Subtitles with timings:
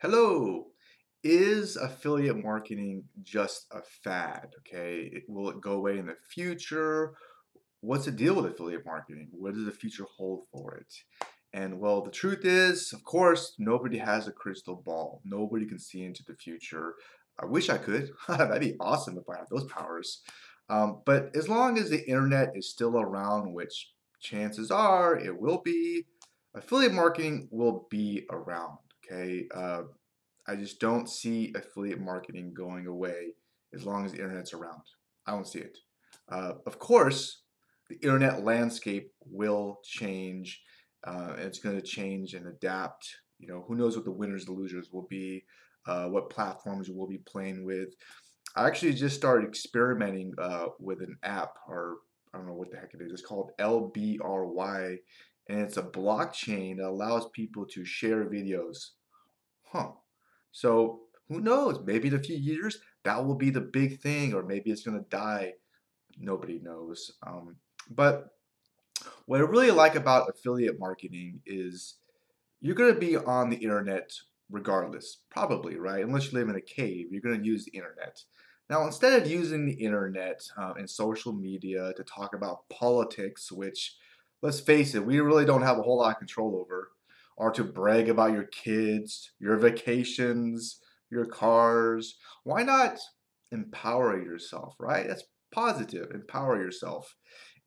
[0.00, 0.66] Hello.
[1.22, 4.48] Is affiliate marketing just a fad?
[4.58, 5.22] Okay.
[5.28, 7.14] Will it go away in the future?
[7.80, 9.28] What's the deal with affiliate marketing?
[9.30, 10.92] What does the future hold for it?
[11.54, 15.22] And well, the truth is, of course, nobody has a crystal ball.
[15.24, 16.96] Nobody can see into the future.
[17.40, 18.10] I wish I could.
[18.28, 20.22] That'd be awesome if I had those powers.
[20.68, 25.62] Um, but as long as the internet is still around, which chances are it will
[25.64, 26.04] be,
[26.54, 28.78] affiliate marketing will be around.
[29.12, 29.46] Okay.
[29.54, 29.82] Uh,
[30.46, 33.34] I just don't see affiliate marketing going away
[33.74, 34.82] as long as the internet's around.
[35.26, 35.78] I don't see it.
[36.30, 37.42] Uh, of course,
[37.88, 40.62] the internet landscape will change.
[41.06, 43.08] Uh, it's going to change and adapt.
[43.38, 45.44] You know, who knows what the winners and losers will be,
[45.86, 47.88] uh, what platforms we'll be playing with.
[48.56, 51.96] I actually just started experimenting uh, with an app, or
[52.32, 53.12] I don't know what the heck it is.
[53.12, 54.98] It's called LBRY,
[55.48, 58.90] and it's a blockchain that allows people to share videos.
[59.64, 59.92] Huh.
[60.52, 61.80] So who knows?
[61.84, 64.98] Maybe in a few years that will be the big thing, or maybe it's going
[64.98, 65.52] to die.
[66.18, 67.12] Nobody knows.
[67.26, 67.56] Um,
[67.90, 68.30] but
[69.26, 71.96] what I really like about affiliate marketing is
[72.60, 74.10] you're going to be on the internet
[74.50, 76.04] regardless, probably, right?
[76.04, 78.22] Unless you live in a cave, you're going to use the internet.
[78.70, 83.96] Now, instead of using the internet uh, and social media to talk about politics, which,
[84.44, 86.90] let's face it, we really don't have a whole lot of control over,
[87.38, 92.98] or to brag about your kids, your vacations, your cars, why not
[93.52, 95.08] empower yourself, right?
[95.08, 97.16] That's positive, empower yourself.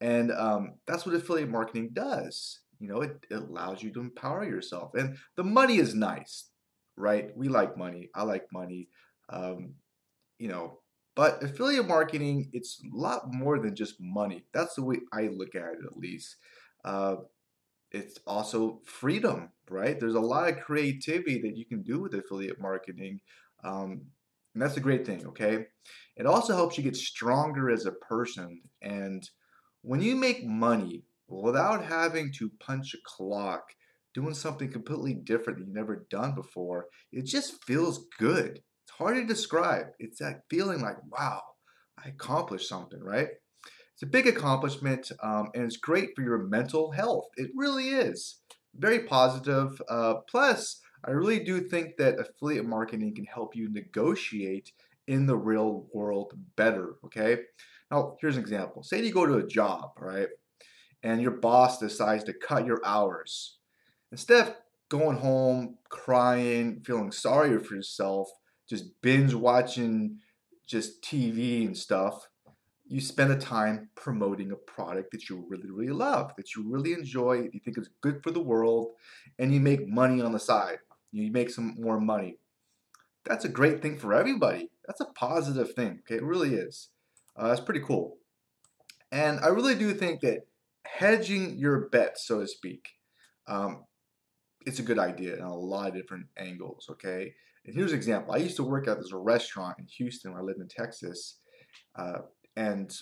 [0.00, 2.58] And um, that's what affiliate marketing does.
[2.80, 4.94] You know, it, it allows you to empower yourself.
[4.94, 6.48] And the money is nice,
[6.96, 7.30] right?
[7.36, 8.10] We like money.
[8.16, 8.88] I like money.
[9.30, 9.74] Um,
[10.38, 10.80] you know,
[11.14, 14.44] but affiliate marketing, it's a lot more than just money.
[14.52, 16.34] That's the way I look at it, at least.
[16.84, 17.16] Uh,
[17.90, 19.98] it's also freedom, right?
[19.98, 23.20] There's a lot of creativity that you can do with affiliate marketing.
[23.62, 24.06] Um,
[24.54, 25.66] and that's a great thing, okay?
[26.16, 28.62] It also helps you get stronger as a person.
[28.82, 29.28] And
[29.82, 33.62] when you make money without having to punch a clock,
[34.12, 38.60] doing something completely different that you've never done before, it just feels good.
[38.84, 39.86] It's hard to describe.
[39.98, 41.42] It's that feeling like, wow,
[42.04, 43.28] I accomplished something, right?
[43.94, 47.26] It's a big accomplishment um, and it's great for your mental health.
[47.36, 48.40] It really is.
[48.76, 49.80] Very positive.
[49.88, 54.72] Uh, plus, I really do think that affiliate marketing can help you negotiate
[55.06, 56.94] in the real world better.
[57.04, 57.38] Okay.
[57.90, 58.82] Now, here's an example.
[58.82, 60.28] Say you go to a job, right?
[61.02, 63.58] And your boss decides to cut your hours.
[64.10, 64.54] Instead of
[64.88, 68.28] going home crying, feeling sorry for yourself,
[68.68, 70.18] just binge watching
[70.66, 72.26] just TV and stuff,
[72.86, 76.92] you spend the time promoting a product that you really, really love, that you really
[76.92, 78.92] enjoy, you think is good for the world,
[79.38, 80.78] and you make money on the side.
[81.10, 82.38] You make some more money.
[83.24, 84.70] That's a great thing for everybody.
[84.86, 86.00] That's a positive thing.
[86.00, 86.90] Okay, it really is.
[87.36, 88.18] Uh, that's pretty cool.
[89.10, 90.46] And I really do think that
[90.84, 92.90] hedging your bets, so to speak,
[93.46, 93.84] um,
[94.66, 96.86] it's a good idea in a lot of different angles.
[96.90, 97.32] Okay,
[97.64, 98.34] and here's an example.
[98.34, 101.38] I used to work at this restaurant in Houston where I lived in Texas.
[101.96, 102.18] Uh,
[102.56, 102.94] and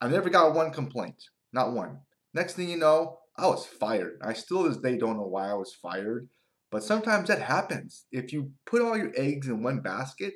[0.00, 1.22] I never got one complaint,
[1.52, 2.00] not one.
[2.34, 4.18] Next thing you know, I was fired.
[4.22, 6.28] I still this day don't know why I was fired,
[6.70, 8.06] but sometimes that happens.
[8.12, 10.34] If you put all your eggs in one basket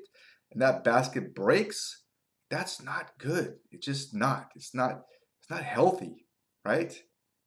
[0.53, 2.03] and that basket breaks,
[2.51, 3.57] that's not good.
[3.71, 4.49] It's just not.
[4.55, 5.03] It's not
[5.41, 6.27] it's not healthy,
[6.65, 6.95] right?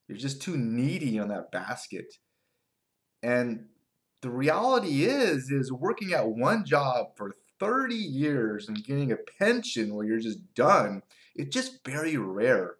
[0.07, 2.13] You're just too needy on that basket.
[3.23, 3.66] And
[4.22, 9.94] the reality is is working at one job for 30 years and getting a pension
[9.94, 11.01] where you're just done,
[11.35, 12.75] it's just very rare.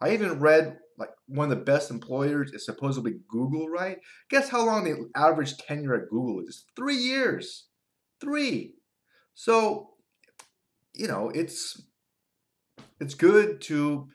[0.00, 3.98] I even read like one of the best employers is supposedly Google, right?
[4.30, 6.64] Guess how long the average tenure at Google is?
[6.74, 7.66] Three years.
[8.20, 8.74] Three.
[9.34, 9.90] So,
[10.94, 11.82] you know, it's
[13.00, 14.08] it's good to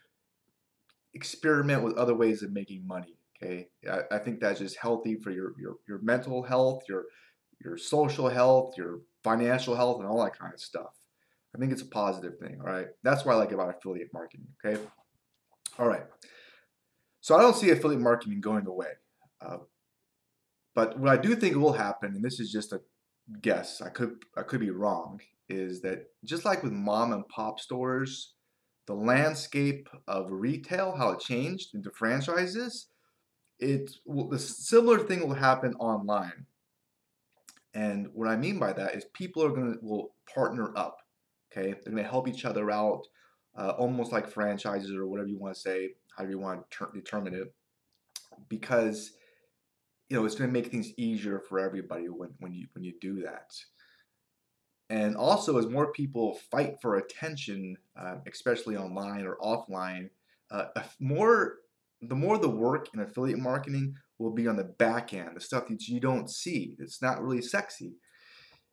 [1.13, 3.15] experiment with other ways of making money.
[3.43, 3.67] Okay.
[3.89, 7.05] I, I think that's just healthy for your, your your mental health, your
[7.63, 10.95] your social health, your financial health, and all that kind of stuff.
[11.55, 12.59] I think it's a positive thing.
[12.61, 12.87] All right.
[13.03, 14.47] That's what I like about affiliate marketing.
[14.65, 14.81] Okay.
[15.77, 16.05] All right.
[17.19, 18.87] So I don't see affiliate marketing going away.
[19.45, 19.57] Uh,
[20.73, 22.81] but what I do think will happen, and this is just a
[23.41, 25.19] guess, I could I could be wrong,
[25.49, 28.33] is that just like with mom and pop stores,
[28.87, 32.87] the landscape of retail, how it changed into franchises,
[33.59, 36.45] it will, the similar thing will happen online.
[37.73, 40.97] And what I mean by that is people are going to will partner up.
[41.51, 43.03] Okay, they're going to help each other out,
[43.57, 46.91] uh, almost like franchises or whatever you want to say, however you want to ter-
[46.93, 47.53] determine it,
[48.47, 49.11] because
[50.11, 52.93] you know, it's going to make things easier for everybody when, when you when you
[52.99, 53.53] do that.
[54.89, 60.09] And also, as more people fight for attention, uh, especially online or offline,
[60.51, 60.65] uh,
[60.99, 61.59] more
[62.01, 65.67] the more the work in affiliate marketing will be on the back end, the stuff
[65.67, 66.75] that you don't see.
[66.79, 67.95] It's not really sexy.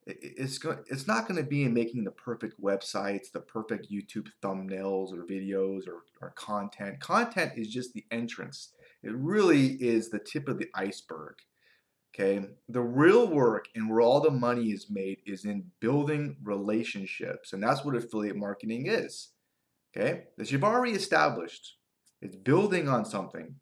[0.07, 0.79] It's going.
[0.87, 5.27] It's not going to be in making the perfect websites, the perfect YouTube thumbnails or
[5.27, 7.01] videos or, or content.
[7.01, 8.73] Content is just the entrance.
[9.03, 11.35] It really is the tip of the iceberg.
[12.15, 17.53] Okay, the real work and where all the money is made is in building relationships,
[17.53, 19.29] and that's what affiliate marketing is.
[19.95, 21.77] Okay, that you've already established.
[22.23, 23.57] It's building on something.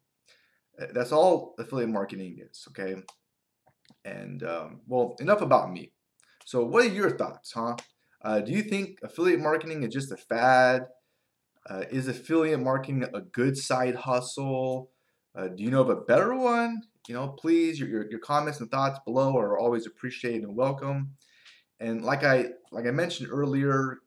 [0.81, 2.67] Uh, that's all affiliate marketing is.
[2.69, 2.95] Okay,
[4.05, 5.91] and um, well, enough about me.
[6.45, 7.75] So, what are your thoughts, huh?
[8.21, 10.87] Uh, do you think affiliate marketing is just a fad?
[11.69, 14.91] Uh, is affiliate marketing a good side hustle?
[15.35, 16.81] Uh, do you know of a better one?
[17.07, 21.11] You know, please, your, your, your comments and thoughts below are always appreciated and welcome.
[21.79, 23.99] And like I like I mentioned earlier,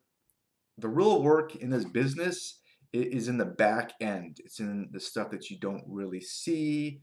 [0.77, 2.60] the real work in this business
[2.93, 4.37] is in the back end.
[4.43, 7.01] It's in the stuff that you don't really see,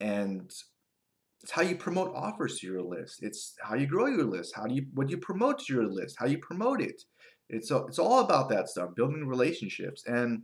[0.00, 0.50] and
[1.42, 3.22] it's how you promote offers to your list.
[3.22, 4.54] It's how you grow your list.
[4.54, 6.16] How do you what do you promote to your list?
[6.18, 7.02] How you promote it.
[7.48, 10.42] It's it's all about that stuff, building relationships and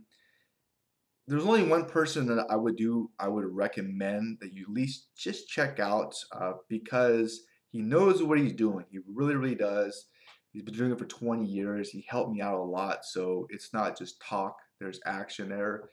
[1.29, 5.09] there's only one person that I would do, I would recommend that you at least
[5.15, 8.83] just check out uh, because he knows what he's doing.
[8.89, 10.07] He really, really does.
[10.51, 11.91] He's been doing it for 20 years.
[11.91, 13.05] He helped me out a lot.
[13.05, 15.89] So it's not just talk, there's action there.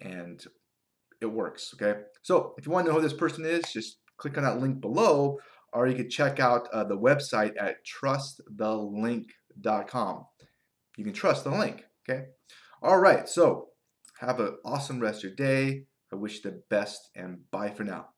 [0.00, 0.44] And
[1.20, 1.74] it works.
[1.74, 2.00] Okay.
[2.22, 4.80] So if you want to know who this person is, just click on that link
[4.80, 5.38] below,
[5.72, 10.24] or you can check out uh, the website at trustthelink.com.
[10.96, 11.84] You can trust the link.
[12.08, 12.28] Okay.
[12.82, 13.28] All right.
[13.28, 13.66] So
[14.20, 15.84] have an awesome rest of your day.
[16.12, 18.08] I wish you the best and bye for now.